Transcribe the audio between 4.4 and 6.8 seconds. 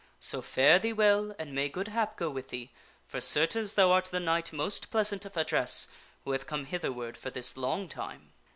most pleasant of address who hath come